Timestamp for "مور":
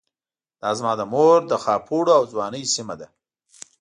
1.13-1.37